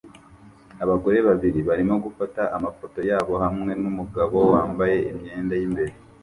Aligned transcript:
Abagore 0.83 1.17
babiri 1.27 1.59
barimo 1.69 1.95
gufata 2.05 2.41
amafoto 2.57 2.99
yabo 3.09 3.33
hamwe 3.43 3.71
numugabo 3.81 4.37
wambaye 4.53 4.97
imyenda 5.11 5.53
y'imbere 5.59 5.93